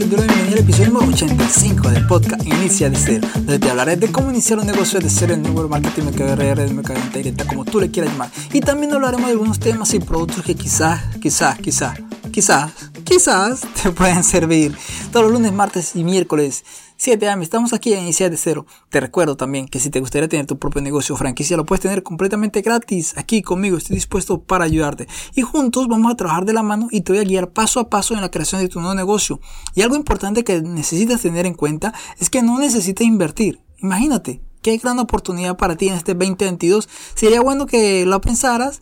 [0.00, 3.96] soy doy bienvenida al episodio número 85 del podcast Inicia de Cero, donde te hablaré
[3.96, 7.78] de cómo iniciar un negocio de cero en Network Marketing, MKR, mercado directa, como tú
[7.78, 8.28] le quieras llamar.
[8.52, 12.00] Y también hablaremos de algunos temas y productos que quizás, quizás, quizás,
[12.32, 12.72] quizás,
[13.04, 14.76] quizás te pueden servir.
[15.12, 16.64] Todos los lunes, martes y miércoles
[16.96, 18.66] 7 AM, estamos aquí en Iniciar de Cero.
[18.88, 21.82] Te recuerdo también que si te gustaría tener tu propio negocio o franquicia, lo puedes
[21.82, 23.76] tener completamente gratis aquí conmigo.
[23.76, 25.08] Estoy dispuesto para ayudarte.
[25.34, 27.90] Y juntos vamos a trabajar de la mano y te voy a guiar paso a
[27.90, 29.40] paso en la creación de tu nuevo negocio.
[29.74, 33.60] Y algo importante que necesitas tener en cuenta es que no necesitas invertir.
[33.78, 36.88] Imagínate, qué gran oportunidad para ti en este 2022.
[37.14, 38.80] Sería bueno que lo pensaras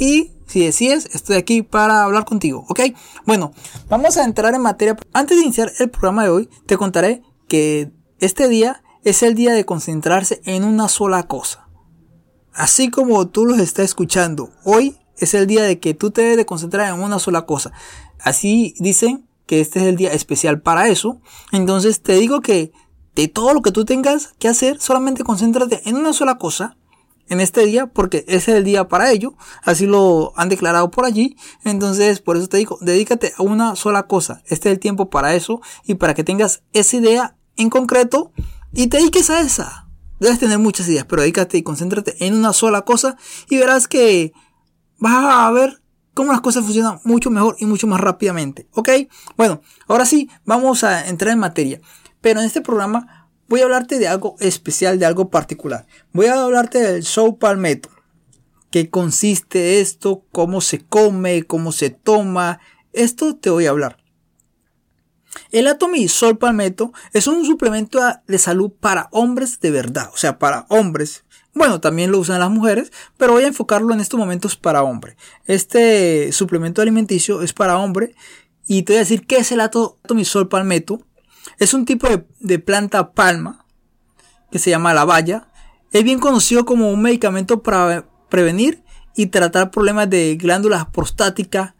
[0.00, 2.80] y si decides, estoy aquí para hablar contigo, ¿ok?
[3.24, 3.52] Bueno,
[3.88, 4.96] vamos a entrar en materia.
[5.14, 9.52] Antes de iniciar el programa de hoy, te contaré que este día es el día
[9.52, 11.68] de concentrarse en una sola cosa.
[12.54, 16.38] Así como tú los estás escuchando, hoy es el día de que tú te debes
[16.38, 17.70] de concentrar en una sola cosa.
[18.18, 21.20] Así dicen que este es el día especial para eso.
[21.52, 22.72] Entonces te digo que
[23.14, 26.78] de todo lo que tú tengas que hacer, solamente concéntrate en una sola cosa
[27.28, 29.34] en este día porque ese es el día para ello.
[29.62, 31.36] Así lo han declarado por allí.
[31.64, 34.42] Entonces, por eso te digo, dedícate a una sola cosa.
[34.46, 38.32] Este es el tiempo para eso y para que tengas esa idea en concreto
[38.72, 39.88] y te dediques a esa.
[40.20, 43.16] Debes tener muchas ideas, pero dedícate y concéntrate en una sola cosa
[43.48, 44.32] y verás que
[44.98, 45.82] vas a ver
[46.14, 48.68] cómo las cosas funcionan mucho mejor y mucho más rápidamente.
[48.72, 48.88] ¿Ok?
[49.36, 51.80] Bueno, ahora sí, vamos a entrar en materia.
[52.20, 55.86] Pero en este programa voy a hablarte de algo especial, de algo particular.
[56.12, 57.90] Voy a hablarte del show palmetto.
[58.70, 60.24] ¿Qué consiste esto?
[60.32, 61.42] ¿Cómo se come?
[61.42, 62.60] ¿Cómo se toma?
[62.92, 64.01] Esto te voy a hablar.
[65.50, 65.68] El
[66.08, 71.24] Sol Palmetto es un suplemento de salud para hombres de verdad, o sea, para hombres.
[71.54, 75.16] Bueno, también lo usan las mujeres, pero voy a enfocarlo en estos momentos para hombre.
[75.46, 78.14] Este suplemento alimenticio es para hombre
[78.66, 79.60] y te voy a decir qué es el
[80.24, 81.02] Sol Palmetto.
[81.58, 82.08] Es un tipo
[82.40, 83.66] de, planta palma
[84.50, 85.48] que se llama la valla.
[85.92, 88.82] Es bien conocido como un medicamento para prevenir
[89.14, 91.74] y tratar problemas de glándulas prostáticas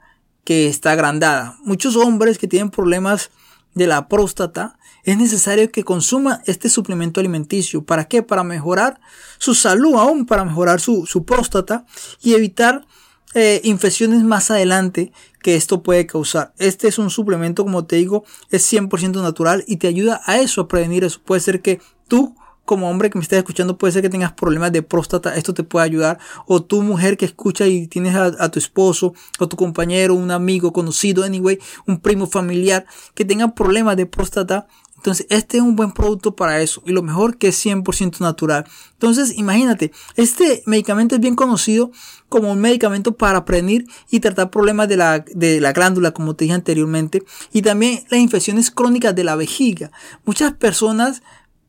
[0.44, 1.56] que está agrandada.
[1.64, 3.30] Muchos hombres que tienen problemas
[3.74, 7.84] de la próstata, es necesario que consuma este suplemento alimenticio.
[7.84, 8.22] ¿Para qué?
[8.22, 9.00] Para mejorar
[9.38, 11.84] su salud, aún para mejorar su, próstata
[12.22, 12.86] y evitar
[13.34, 15.12] eh, infecciones más adelante
[15.42, 16.52] que esto puede causar.
[16.58, 20.62] Este es un suplemento, como te digo, es 100% natural y te ayuda a eso,
[20.62, 21.20] a prevenir eso.
[21.24, 22.36] Puede ser que tú
[22.72, 25.62] como hombre que me estés escuchando, puede ser que tengas problemas de próstata, esto te
[25.62, 26.18] puede ayudar.
[26.46, 30.72] O tu mujer que escucha y tienes a, tu esposo, o tu compañero, un amigo
[30.72, 34.68] conocido, anyway, un primo familiar que tenga problemas de próstata.
[34.96, 36.82] Entonces, este es un buen producto para eso.
[36.86, 38.64] Y lo mejor que es 100% natural.
[38.94, 41.90] Entonces, imagínate, este medicamento es bien conocido
[42.30, 46.46] como un medicamento para prevenir y tratar problemas de la, de la glándula, como te
[46.46, 47.22] dije anteriormente.
[47.52, 49.90] Y también las infecciones crónicas de la vejiga.
[50.24, 51.22] Muchas personas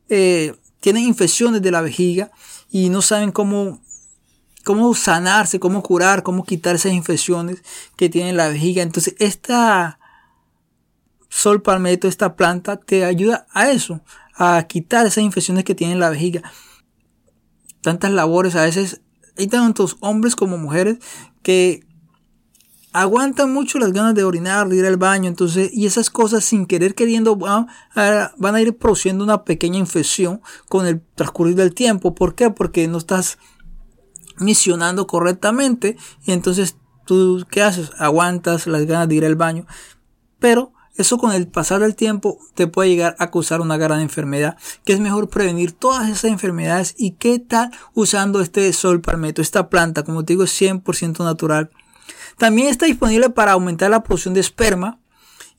[0.08, 0.54] eh,
[0.84, 2.30] tienen infecciones de la vejiga
[2.70, 3.80] y no saben cómo,
[4.64, 7.62] cómo sanarse, cómo curar, cómo quitar esas infecciones
[7.96, 8.82] que tiene la vejiga.
[8.82, 9.98] Entonces, esta
[11.30, 14.02] sol palmetto, esta planta, te ayuda a eso,
[14.36, 16.42] a quitar esas infecciones que tiene la vejiga.
[17.80, 19.00] Tantas labores, a veces
[19.38, 20.98] hay tantos hombres como mujeres
[21.42, 21.86] que
[22.94, 26.64] aguantan mucho las ganas de orinar, de ir al baño, entonces, y esas cosas sin
[26.64, 27.66] querer queriendo van
[27.96, 32.14] a, ir produciendo una pequeña infección con el transcurrir del tiempo.
[32.14, 32.50] ¿Por qué?
[32.50, 33.38] Porque no estás
[34.38, 37.90] misionando correctamente y entonces tú, ¿qué haces?
[37.98, 39.66] Aguantas las ganas de ir al baño,
[40.38, 44.56] pero eso con el pasar del tiempo te puede llegar a causar una gran enfermedad,
[44.84, 49.68] que es mejor prevenir todas esas enfermedades y qué tal usando este sol palmetto, esta
[49.68, 51.72] planta, como te digo, es 100% natural
[52.38, 55.00] también está disponible para aumentar la producción de esperma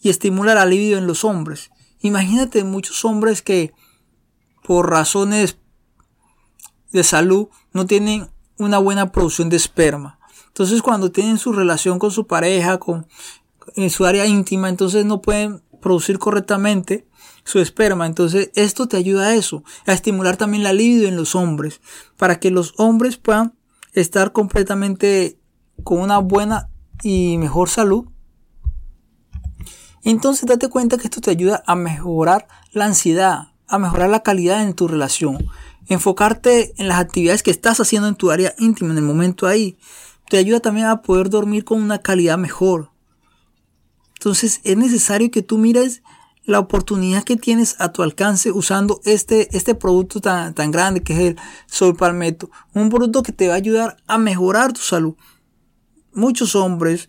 [0.01, 1.71] y estimular la libido en los hombres.
[2.01, 3.73] Imagínate muchos hombres que
[4.63, 5.57] por razones
[6.91, 10.19] de salud no tienen una buena producción de esperma.
[10.47, 13.07] Entonces cuando tienen su relación con su pareja, con
[13.75, 17.07] en su área íntima, entonces no pueden producir correctamente
[17.43, 18.05] su esperma.
[18.05, 21.81] Entonces esto te ayuda a eso, a estimular también la libido en los hombres,
[22.17, 23.53] para que los hombres puedan
[23.93, 25.39] estar completamente
[25.83, 26.69] con una buena
[27.03, 28.05] y mejor salud.
[30.03, 34.61] Entonces date cuenta que esto te ayuda a mejorar la ansiedad, a mejorar la calidad
[34.61, 35.47] en tu relación,
[35.87, 39.77] enfocarte en las actividades que estás haciendo en tu área íntima en el momento ahí.
[40.29, 42.91] Te ayuda también a poder dormir con una calidad mejor.
[44.13, 46.03] Entonces es necesario que tú mires
[46.45, 51.13] la oportunidad que tienes a tu alcance usando este, este producto tan, tan grande que
[51.13, 52.51] es el Sol Palmetto.
[52.73, 55.15] Un producto que te va a ayudar a mejorar tu salud
[56.15, 57.07] muchos hombres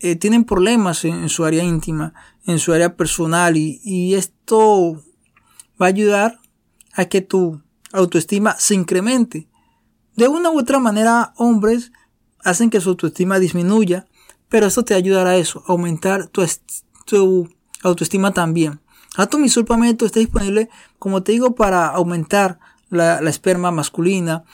[0.00, 2.14] eh, tienen problemas en, su área íntima.
[2.46, 5.02] en su área personal y, y esto
[5.80, 6.40] va a ayudar
[6.94, 7.60] a que tu
[7.92, 9.48] autoestima se incremente.
[10.16, 11.92] De una u otra manera, hombres
[12.44, 14.06] hacen que su autoestima disminuya,
[14.48, 17.48] pero esto te ayudará a eso, aumentar tu,
[17.82, 18.80] autoestima también.
[19.16, 20.68] Atomisol Palmetto está disponible,
[20.98, 22.58] como te digo, para aumentar
[22.88, 24.44] la, esperma masculina.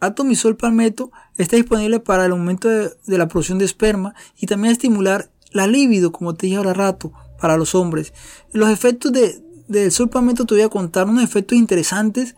[0.00, 5.30] Atomisol Palmetto está disponible para el aumento de, la producción de esperma y también estimular
[5.52, 8.12] la libido, como te dije ahora rato, para los hombres.
[8.52, 12.34] Los efectos de, del sol palmetto te voy a contar unos efectos interesantes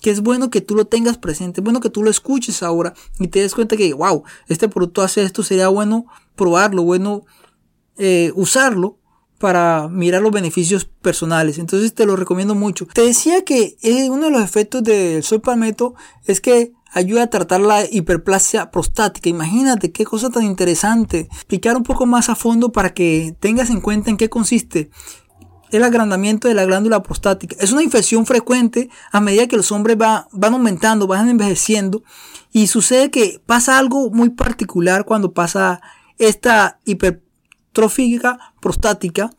[0.00, 2.94] que es bueno que tú lo tengas presente, es bueno que tú lo escuches ahora
[3.18, 6.06] y te des cuenta que, wow, este producto hace esto, sería bueno
[6.36, 7.26] probarlo, bueno
[7.98, 8.98] eh, usarlo
[9.38, 11.58] para mirar los beneficios personales.
[11.58, 12.86] Entonces te lo recomiendo mucho.
[12.86, 15.94] Te decía que eh, uno de los efectos del sol palmetto
[16.26, 19.28] es que ayuda a tratar la hiperplasia prostática.
[19.28, 21.28] Imagínate qué cosa tan interesante.
[21.32, 24.90] Explicar un poco más a fondo para que tengas en cuenta en qué consiste
[25.70, 27.56] el agrandamiento de la glándula prostática.
[27.60, 32.02] Es una infección frecuente a medida que los hombres van aumentando, van envejeciendo
[32.52, 35.80] y sucede que pasa algo muy particular cuando pasa
[36.18, 37.30] esta hiperplasia
[37.72, 39.30] trofígica prostática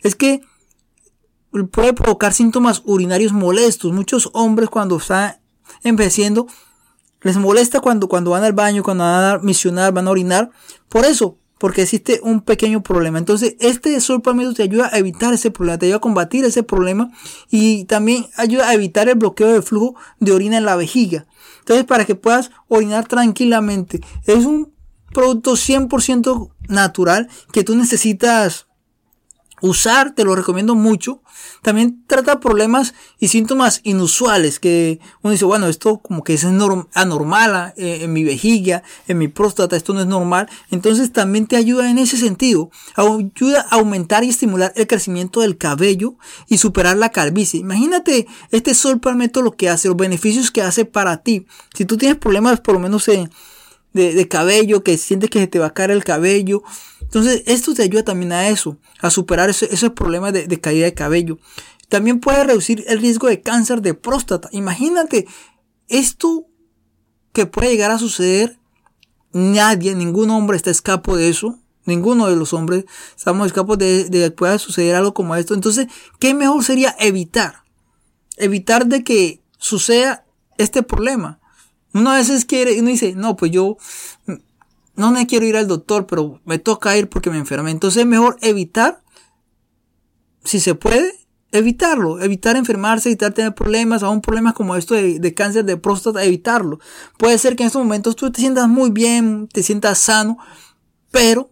[0.00, 0.40] es que
[1.70, 3.92] puede provocar síntomas urinarios molestos.
[3.92, 5.36] Muchos hombres cuando están
[5.82, 6.46] envejeciendo
[7.24, 10.50] les molesta cuando, cuando van al baño, cuando van a misionar, van a orinar.
[10.88, 13.18] Por eso, porque existe un pequeño problema.
[13.18, 16.62] Entonces, este sol palmetto te ayuda a evitar ese problema, te ayuda a combatir ese
[16.62, 17.10] problema
[17.50, 21.26] y también ayuda a evitar el bloqueo del flujo de orina en la vejiga.
[21.60, 24.02] Entonces, para que puedas orinar tranquilamente.
[24.26, 24.74] Es un
[25.14, 28.66] producto 100% natural que tú necesitas
[29.64, 31.22] usar, te lo recomiendo mucho.
[31.62, 37.72] También trata problemas y síntomas inusuales que uno dice, bueno, esto como que es anormal
[37.76, 40.48] eh, en mi vejiga, en mi próstata, esto no es normal.
[40.70, 42.70] Entonces también te ayuda en ese sentido.
[42.94, 46.16] Ayuda a aumentar y estimular el crecimiento del cabello
[46.48, 47.60] y superar la calvicie.
[47.60, 51.46] Imagínate este sol palmetto lo que hace, los beneficios que hace para ti.
[51.72, 53.30] Si tú tienes problemas por lo menos en
[53.94, 56.62] de, cabello, que sientes que se te va a caer el cabello.
[57.00, 60.94] Entonces, esto te ayuda también a eso, a superar esos problemas de, de caída de
[60.94, 61.38] cabello.
[61.88, 64.48] También puede reducir el riesgo de cáncer de próstata.
[64.52, 65.26] Imagínate,
[65.88, 66.46] esto
[67.32, 68.58] que puede llegar a suceder,
[69.32, 71.58] nadie, ningún hombre está escapo de eso.
[71.86, 75.54] Ninguno de los hombres estamos escapos de, de que pueda suceder algo como esto.
[75.54, 75.86] Entonces,
[76.18, 77.62] ¿qué mejor sería evitar?
[78.36, 80.24] Evitar de que suceda
[80.56, 81.40] este problema.
[81.94, 83.76] Uno a veces quiere, uno dice, no, pues yo
[84.96, 87.70] no me quiero ir al doctor, pero me toca ir porque me enfermé.
[87.70, 89.02] Entonces es mejor evitar,
[90.44, 91.14] si se puede,
[91.52, 96.80] evitarlo, evitar enfermarse, evitar tener problemas, aún problemas como esto de, cáncer de próstata, evitarlo.
[97.16, 100.36] Puede ser que en estos momentos tú te sientas muy bien, te sientas sano,
[101.12, 101.48] pero,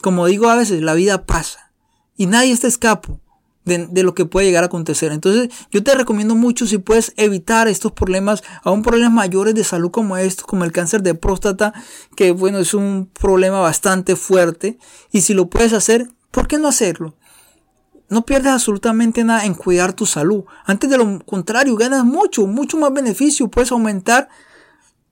[0.00, 1.72] como digo a veces, la vida pasa
[2.16, 3.20] y nadie está escapo
[3.64, 5.12] de, lo que puede llegar a acontecer.
[5.12, 9.90] Entonces, yo te recomiendo mucho si puedes evitar estos problemas, aún problemas mayores de salud
[9.90, 11.72] como estos, como el cáncer de próstata,
[12.16, 14.78] que bueno, es un problema bastante fuerte.
[15.10, 17.16] Y si lo puedes hacer, ¿por qué no hacerlo?
[18.10, 20.44] No pierdes absolutamente nada en cuidar tu salud.
[20.66, 23.48] Antes de lo contrario, ganas mucho, mucho más beneficio.
[23.48, 24.28] Puedes aumentar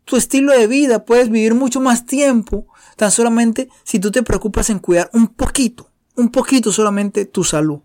[0.04, 4.68] tu estilo de vida, puedes vivir mucho más tiempo, tan solamente si tú te preocupas
[4.68, 7.80] en cuidar un poquito, un poquito solamente tu salud.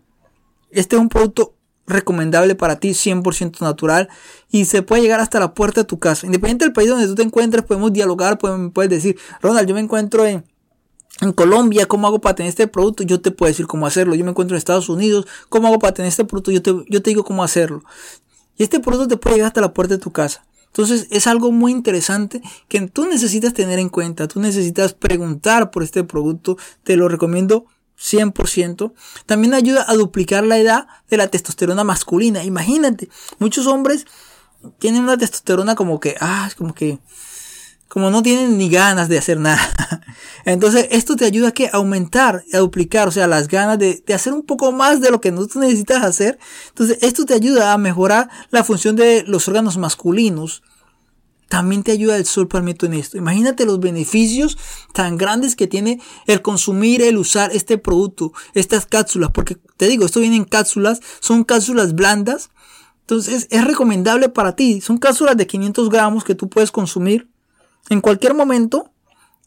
[0.70, 1.54] Este es un producto
[1.88, 4.08] recomendable para ti, 100% natural
[4.50, 6.26] y se puede llegar hasta la puerta de tu casa.
[6.26, 10.26] Independiente del país donde tú te encuentres, podemos dialogar, puedes decir, Ronald, yo me encuentro
[10.26, 10.44] en,
[11.20, 13.02] en Colombia, ¿cómo hago para tener este producto?
[13.02, 14.14] Yo te puedo decir cómo hacerlo.
[14.14, 16.50] Yo me encuentro en Estados Unidos, ¿cómo hago para tener este producto?
[16.50, 17.82] Yo te, yo te digo cómo hacerlo.
[18.56, 20.44] Y este producto te puede llegar hasta la puerta de tu casa.
[20.66, 24.28] Entonces es algo muy interesante que tú necesitas tener en cuenta.
[24.28, 26.58] Tú necesitas preguntar por este producto.
[26.84, 27.66] Te lo recomiendo
[27.98, 28.92] 100%,
[29.26, 32.44] también ayuda a duplicar la edad de la testosterona masculina.
[32.44, 34.06] Imagínate, muchos hombres
[34.78, 36.98] tienen una testosterona como que, ah, como que,
[37.88, 40.04] como no tienen ni ganas de hacer nada.
[40.44, 44.14] Entonces, esto te ayuda a que aumentar, a duplicar, o sea, las ganas de, de
[44.14, 46.38] hacer un poco más de lo que no necesitas hacer.
[46.68, 50.62] Entonces, esto te ayuda a mejorar la función de los órganos masculinos
[51.48, 53.16] también te ayuda el sol palmetto en esto.
[53.16, 54.58] Imagínate los beneficios
[54.92, 60.06] tan grandes que tiene el consumir, el usar este producto, estas cápsulas, porque te digo,
[60.06, 62.50] esto viene en cápsulas, son cápsulas blandas,
[63.00, 64.80] entonces es recomendable para ti.
[64.80, 67.30] Son cápsulas de 500 gramos que tú puedes consumir
[67.88, 68.92] en cualquier momento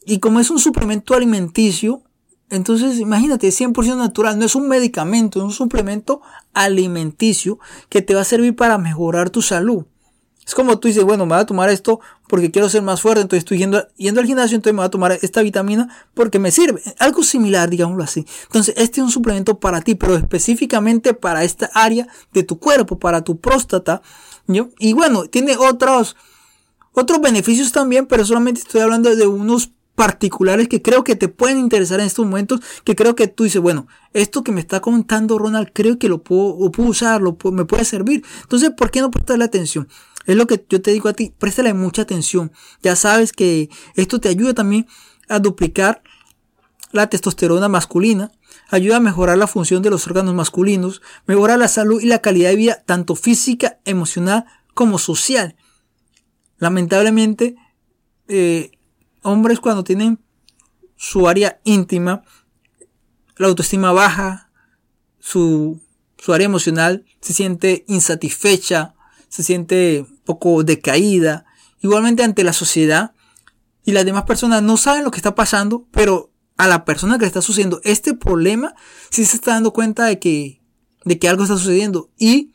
[0.03, 2.01] y como es un suplemento alimenticio,
[2.49, 6.21] entonces imagínate, es 100% natural, no es un medicamento, es un suplemento
[6.53, 9.85] alimenticio que te va a servir para mejorar tu salud.
[10.51, 13.21] Es como tú dices, bueno, me voy a tomar esto porque quiero ser más fuerte,
[13.21, 16.51] entonces estoy yendo, yendo al gimnasio, entonces me voy a tomar esta vitamina porque me
[16.51, 16.81] sirve.
[16.99, 18.25] Algo similar, digámoslo así.
[18.47, 22.99] Entonces, este es un suplemento para ti, pero específicamente para esta área de tu cuerpo,
[22.99, 24.01] para tu próstata.
[24.77, 26.17] Y bueno, tiene otros,
[26.91, 31.57] otros beneficios también, pero solamente estoy hablando de unos particulares que creo que te pueden
[31.57, 35.37] interesar en estos momentos, que creo que tú dices, bueno, esto que me está contando
[35.37, 38.23] Ronald, creo que lo puedo, puedo usar, lo me puede servir.
[38.41, 39.87] Entonces, ¿por qué no prestarle atención?
[40.25, 42.51] Es lo que yo te digo a ti, préstale mucha atención.
[42.81, 44.87] Ya sabes que esto te ayuda también
[45.29, 46.01] a duplicar
[46.91, 48.31] la testosterona masculina,
[48.69, 52.49] ayuda a mejorar la función de los órganos masculinos, mejora la salud y la calidad
[52.49, 55.55] de vida, tanto física, emocional como social.
[56.57, 57.55] Lamentablemente,
[58.27, 58.71] eh,
[59.23, 60.19] hombres cuando tienen
[60.95, 62.23] su área íntima,
[63.37, 64.51] la autoestima baja,
[65.19, 65.81] su,
[66.17, 68.93] su área emocional se siente insatisfecha,
[69.29, 71.45] se siente poco decaída,
[71.81, 73.13] igualmente ante la sociedad
[73.83, 77.21] y las demás personas no saben lo que está pasando, pero a la persona que
[77.21, 78.75] le está sucediendo este problema
[79.09, 80.61] sí se está dando cuenta de que,
[81.05, 82.51] de que algo está sucediendo y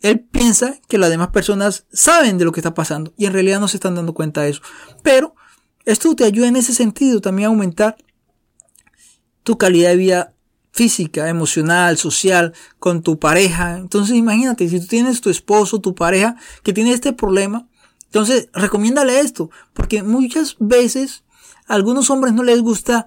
[0.00, 3.60] él piensa que las demás personas saben de lo que está pasando y en realidad
[3.60, 4.62] no se están dando cuenta de eso.
[5.02, 5.34] Pero
[5.86, 7.96] esto te ayuda en ese sentido también a aumentar
[9.42, 10.34] tu calidad de vida
[10.72, 13.78] física, emocional, social, con tu pareja.
[13.78, 17.68] Entonces imagínate, si tú tienes tu esposo, tu pareja, que tiene este problema,
[18.04, 21.24] entonces recomiéndale esto, porque muchas veces
[21.66, 23.06] a algunos hombres no les gusta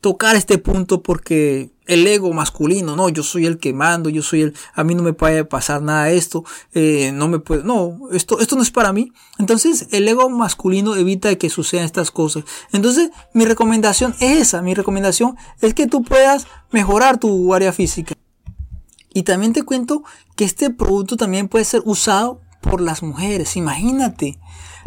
[0.00, 4.42] tocar este punto porque el ego masculino, no, yo soy el que mando, yo soy
[4.42, 8.40] el, a mí no me puede pasar nada esto, eh, no me puede, no, esto,
[8.40, 9.12] esto no es para mí.
[9.38, 12.44] Entonces, el ego masculino evita que sucedan estas cosas.
[12.72, 18.14] Entonces, mi recomendación es esa, mi recomendación es que tú puedas mejorar tu área física.
[19.12, 20.02] Y también te cuento
[20.36, 23.56] que este producto también puede ser usado por las mujeres.
[23.56, 24.40] Imagínate,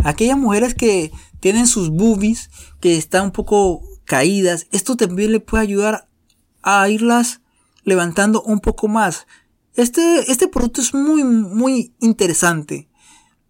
[0.03, 2.49] aquellas mujeres que tienen sus boobies,
[2.81, 6.06] que están un poco caídas, esto también le puede ayudar
[6.69, 7.39] a irlas
[7.83, 9.25] levantando un poco más.
[9.75, 12.89] Este, este producto es muy, muy interesante.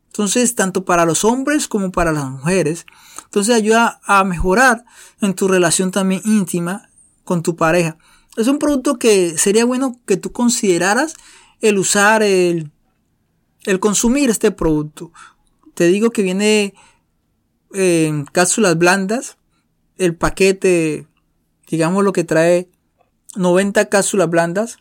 [0.06, 2.86] Entonces, tanto para los hombres como para las mujeres.
[3.24, 4.86] Entonces, ayuda a mejorar
[5.20, 6.90] en tu relación también íntima
[7.24, 7.98] con tu pareja.
[8.36, 11.16] Es un producto que sería bueno que tú consideraras
[11.60, 12.72] el usar, el,
[13.64, 15.12] el consumir este producto.
[15.74, 16.76] Te digo que viene
[17.74, 19.38] en cápsulas blandas
[19.98, 21.08] el paquete,
[21.68, 22.70] digamos lo que trae
[23.38, 24.78] 90 cápsulas blandas,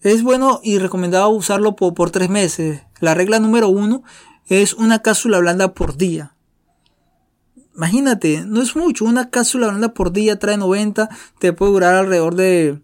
[0.00, 2.82] es bueno y recomendado usarlo por, por tres meses.
[3.00, 4.02] La regla número uno
[4.46, 6.34] es una cápsula blanda por día.
[7.74, 11.08] Imagínate, no es mucho, una cápsula blanda por día trae 90,
[11.38, 12.80] te puede durar alrededor de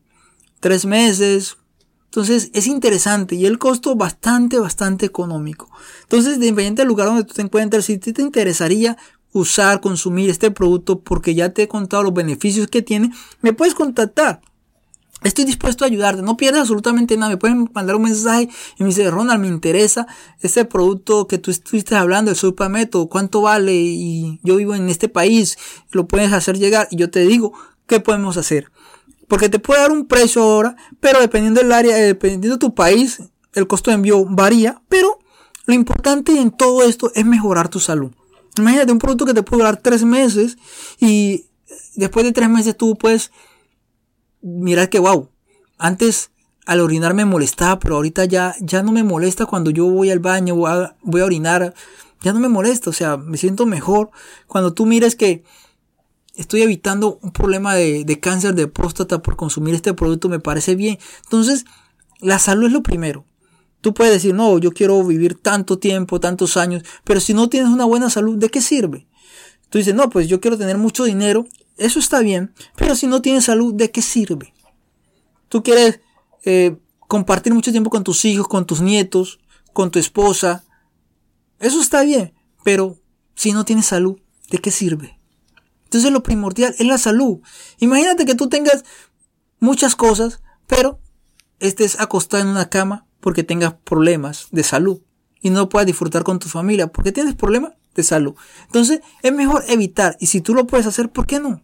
[0.61, 1.57] tres meses.
[2.05, 5.69] Entonces es interesante y el costo bastante, bastante económico.
[6.03, 8.97] Entonces, independiente del lugar donde tú te encuentres, si te interesaría
[9.33, 13.11] usar, consumir este producto porque ya te he contado los beneficios que tiene,
[13.41, 14.41] me puedes contactar.
[15.25, 17.31] Estoy dispuesto a ayudarte, no pierdas absolutamente nada.
[17.31, 20.07] Me pueden mandar un mensaje y me dice, Ronald, me interesa
[20.41, 25.09] este producto que tú estuviste hablando, el Supermeto, cuánto vale y yo vivo en este
[25.09, 25.57] país,
[25.93, 27.55] lo puedes hacer llegar y yo te digo
[27.87, 28.71] qué podemos hacer.
[29.27, 32.75] Porque te puede dar un precio ahora, pero dependiendo del área, eh, dependiendo de tu
[32.75, 33.23] país,
[33.55, 35.19] el costo de envío varía, pero
[35.65, 38.13] lo importante en todo esto es mejorar tu salud.
[38.59, 40.59] Imagínate un producto que te puede durar tres meses
[41.01, 41.47] y
[41.97, 43.33] después de tres meses tú puedes
[44.45, 45.31] mirar que, wow,
[45.79, 46.31] antes
[46.67, 50.21] al orinar me molestaba, pero ahorita ya, ya no me molesta cuando yo voy al
[50.21, 51.75] baño, voy a, voy a orinar,
[52.23, 54.11] ya no me molesta, o sea, me siento mejor.
[54.47, 55.45] Cuando tú mires que
[56.37, 60.75] estoy evitando un problema de, de cáncer de próstata por consumir este producto, me parece
[60.75, 60.99] bien.
[61.25, 61.65] Entonces,
[62.21, 63.27] la salud es lo primero.
[63.81, 67.71] Tú puedes decir, no, yo quiero vivir tanto tiempo, tantos años, pero si no tienes
[67.71, 69.07] una buena salud, ¿de qué sirve?
[69.75, 73.21] Tú dices, no, pues yo quiero tener mucho dinero, eso está bien, pero si no
[73.21, 74.55] tienes salud, ¿de qué sirve?
[75.49, 75.99] Tú quieres
[76.45, 76.77] eh,
[77.09, 79.41] compartir mucho tiempo con tus hijos, con tus nietos,
[79.73, 80.63] con tu esposa,
[81.59, 83.01] eso está bien, pero
[83.35, 85.19] si no tienes salud, ¿de qué sirve?
[85.83, 87.41] Entonces lo primordial es la salud.
[87.79, 88.85] Imagínate que tú tengas
[89.59, 91.01] muchas cosas, pero
[91.59, 95.01] estés acostado en una cama porque tengas problemas de salud
[95.41, 98.35] y no puedas disfrutar con tu familia porque tienes problemas de salud.
[98.67, 101.63] Entonces es mejor evitar y si tú lo puedes hacer, ¿por qué no?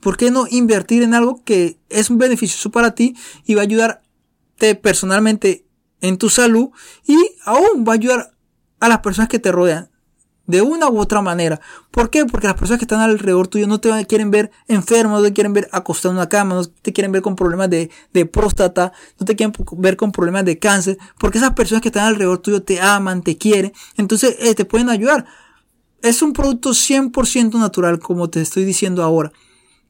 [0.00, 3.64] ¿Por qué no invertir en algo que es un beneficioso para ti y va a
[3.64, 5.66] ayudarte personalmente
[6.00, 6.70] en tu salud
[7.06, 8.34] y aún va a ayudar
[8.80, 9.89] a las personas que te rodean?
[10.50, 11.60] De una u otra manera.
[11.90, 12.26] ¿Por qué?
[12.26, 15.52] Porque las personas que están alrededor tuyo no te quieren ver enfermo, no te quieren
[15.52, 17.90] ver acostado en una cama, no te quieren ver con problemas de,
[18.26, 22.38] próstata, no te quieren ver con problemas de cáncer, porque esas personas que están alrededor
[22.38, 25.26] tuyo te aman, te quieren, entonces eh, te pueden ayudar.
[26.02, 29.32] es un producto 100% natural, como te estoy diciendo ahora.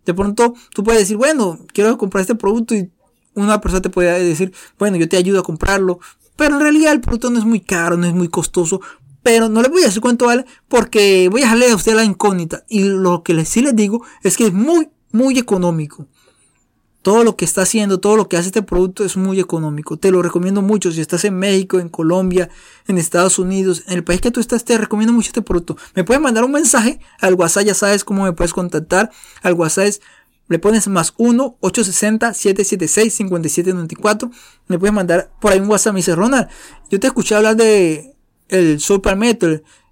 [0.05, 2.91] De pronto tú puedes decir, bueno, quiero comprar este producto y
[3.35, 6.01] una persona te puede decir, bueno, yo te ayudo a comprarlo.
[6.37, 8.81] Pero en realidad el producto no es muy caro, no es muy costoso.
[9.23, 12.05] Pero no les voy a decir cuánto vale porque voy a dejarle a usted la
[12.05, 12.65] incógnita.
[12.69, 16.07] Y lo que sí les digo es que es muy, muy económico.
[17.03, 19.97] Todo lo que está haciendo, todo lo que hace este producto es muy económico.
[19.97, 20.93] Te lo recomiendo mucho.
[20.93, 22.51] Si estás en México, en Colombia,
[22.87, 25.79] en Estados Unidos, en el país que tú estás, te recomiendo mucho este producto.
[25.95, 29.11] Me puedes mandar un mensaje al WhatsApp, ya sabes cómo me puedes contactar.
[29.43, 30.03] Al WhatsApp es,
[30.49, 34.31] le pones más 1 860 776 5794.
[34.67, 35.95] Me puedes mandar por ahí un WhatsApp.
[35.95, 36.49] Me dice Ronald,
[36.91, 38.15] yo te escuché hablar de
[38.51, 39.17] el Super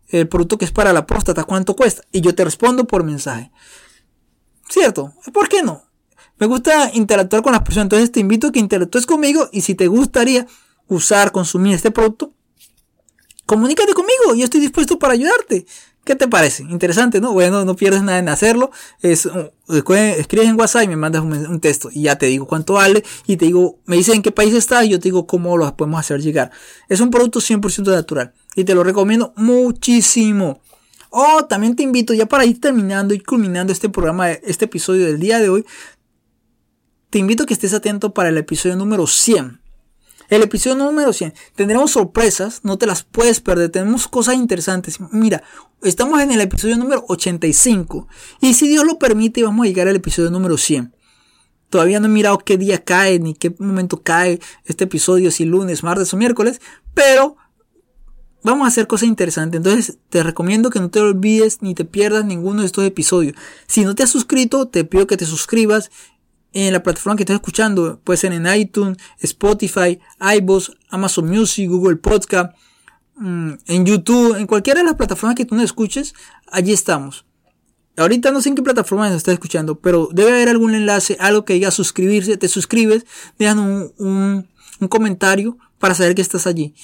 [0.08, 2.02] el producto que es para la próstata, ¿cuánto cuesta?
[2.12, 3.50] Y yo te respondo por mensaje.
[4.68, 5.12] ¿Cierto?
[5.32, 5.82] ¿Por qué no?
[6.38, 9.74] Me gusta interactuar con las personas, entonces te invito a que interactúes conmigo y si
[9.74, 10.46] te gustaría
[10.86, 12.32] usar, consumir este producto,
[13.44, 15.66] comunícate conmigo, yo estoy dispuesto para ayudarte.
[16.04, 16.62] ¿Qué te parece?
[16.62, 17.34] Interesante, ¿no?
[17.34, 18.70] Bueno, no pierdes nada en hacerlo.
[19.02, 22.74] Es, uh, escribes en WhatsApp y me mandas un, texto y ya te digo cuánto
[22.74, 25.58] vale y te digo, me dices en qué país está y yo te digo cómo
[25.58, 26.50] lo podemos hacer llegar.
[26.88, 30.60] Es un producto 100% natural y te lo recomiendo muchísimo.
[31.10, 35.20] Oh, también te invito ya para ir terminando y culminando este programa, este episodio del
[35.20, 35.64] día de hoy,
[37.08, 39.60] te invito a que estés atento para el episodio número 100.
[40.28, 41.34] El episodio número 100.
[41.54, 43.70] Tendremos sorpresas, no te las puedes perder.
[43.70, 44.98] Tenemos cosas interesantes.
[45.12, 45.44] Mira,
[45.82, 48.08] estamos en el episodio número 85.
[48.40, 50.96] Y si Dios lo permite, vamos a llegar al episodio número 100.
[51.70, 55.84] Todavía no he mirado qué día cae ni qué momento cae este episodio, si lunes,
[55.84, 56.60] martes o miércoles.
[56.92, 57.36] Pero
[58.42, 59.59] vamos a hacer cosas interesantes.
[59.59, 63.35] Entonces te recomiendo que no te olvides ni te pierdas ninguno de estos episodios.
[63.66, 65.90] Si no te has suscrito, te pido que te suscribas
[66.52, 70.00] en la plataforma que estás escuchando, puede ser en iTunes, Spotify,
[70.39, 72.56] iVoox, Amazon Music, Google Podcast,
[73.17, 76.15] mm, en YouTube, en cualquiera de las plataformas que tú nos escuches,
[76.50, 77.26] allí estamos.
[77.99, 81.45] Ahorita no sé en qué plataforma nos estás escuchando, pero debe haber algún enlace, algo
[81.45, 83.04] que diga suscribirse, te suscribes,
[83.39, 84.49] dejan un,
[84.80, 86.75] un comentario para saber que estás allí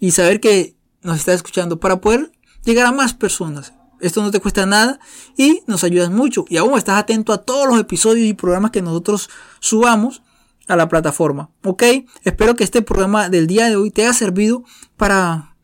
[0.00, 2.32] y saber que nos estás escuchando para poder
[2.64, 3.72] llegar a más personas.
[4.00, 5.00] Esto no te cuesta nada
[5.36, 6.44] y nos ayudas mucho.
[6.48, 9.28] Y aún estás atento a todos los episodios y programas que nosotros
[9.60, 10.22] subamos
[10.68, 11.50] a la plataforma.
[11.64, 11.82] ¿Ok?
[12.24, 14.64] Espero que este programa del día de hoy te haya servido
[14.96, 15.56] para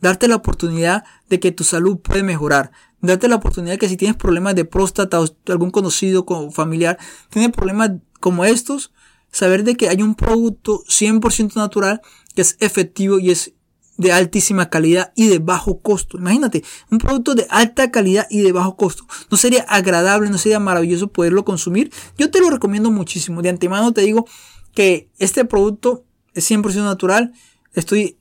[0.00, 2.70] darte la oportunidad de que tu salud puede mejorar.
[3.00, 6.98] Darte la oportunidad que si tienes problemas de próstata o algún conocido o familiar
[7.30, 8.92] tiene problemas como estos,
[9.32, 12.02] saber de que hay un producto 100% natural
[12.34, 13.54] que es efectivo y es
[14.00, 16.18] de altísima calidad y de bajo costo.
[16.18, 19.06] Imagínate, un producto de alta calidad y de bajo costo.
[19.30, 21.92] ¿No sería agradable, no sería maravilloso poderlo consumir?
[22.16, 23.42] Yo te lo recomiendo muchísimo.
[23.42, 24.26] De antemano te digo
[24.74, 27.32] que este producto es 100% natural.
[27.74, 28.16] Estoy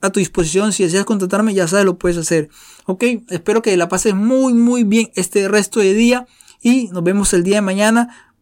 [0.00, 0.72] a tu disposición.
[0.72, 2.48] Si deseas contratarme, ya sabes, lo puedes hacer.
[2.86, 6.26] Ok, espero que la pases muy, muy bien este resto de día.
[6.62, 8.32] Y nos vemos el día de mañana.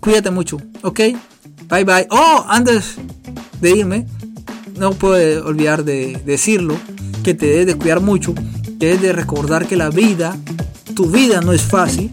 [0.00, 1.00] Cuídate mucho, ok.
[1.68, 2.06] Bye bye.
[2.10, 2.96] Oh, antes
[3.60, 4.06] de irme,
[4.78, 6.76] no puedo olvidar de decirlo,
[7.22, 8.34] que te debes de cuidar mucho,
[8.78, 10.36] te debes de recordar que la vida,
[10.94, 12.10] tu vida no es fácil,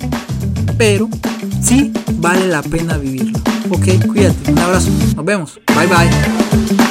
[0.77, 1.09] pero
[1.61, 3.39] sí vale la pena vivirla.
[3.69, 6.84] Ok, cuídate, un abrazo, nos vemos, bye bye.